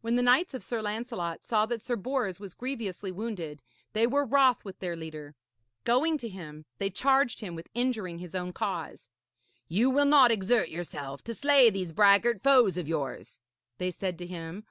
When 0.00 0.14
the 0.14 0.22
knights 0.22 0.54
of 0.54 0.62
Sir 0.62 0.80
Lancelot 0.80 1.44
saw 1.44 1.66
that 1.66 1.82
Sir 1.82 1.96
Bors 1.96 2.38
was 2.38 2.54
grievously 2.54 3.10
wounded, 3.10 3.62
they 3.94 4.06
were 4.06 4.24
wroth 4.24 4.64
with 4.64 4.78
their 4.78 4.94
leader. 4.94 5.34
Going 5.82 6.18
to 6.18 6.28
him, 6.28 6.66
they 6.78 6.88
charged 6.88 7.40
him 7.40 7.56
with 7.56 7.68
injuring 7.74 8.20
his 8.20 8.36
own 8.36 8.52
cause. 8.52 9.10
'You 9.66 9.90
will 9.90 10.04
not 10.04 10.30
exert 10.30 10.68
yourself 10.68 11.24
to 11.24 11.34
slay 11.34 11.68
these 11.68 11.90
braggart 11.92 12.44
foes 12.44 12.76
of 12.78 12.86
yours,' 12.86 13.40
they 13.78 13.90
said 13.90 14.18
to 14.18 14.26
him. 14.28 14.62